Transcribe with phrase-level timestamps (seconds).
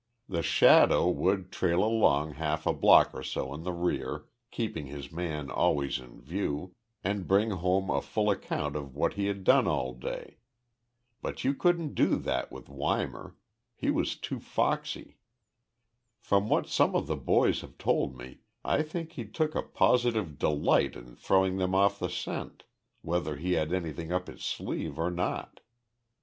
[0.27, 5.11] The "shadow" would trail along half a block or so in the rear, keeping his
[5.11, 9.67] man always in view, and bring home a full account of what he had done
[9.67, 10.39] all day.
[11.21, 13.35] But you couldn't do that with Weimar
[13.75, 15.17] he was too foxy.
[16.19, 20.39] From what some of the boys have told me, I think he took a positive
[20.39, 22.63] delight in throwing them off the scent,
[23.03, 25.59] whether he had anything up his sleeve or not.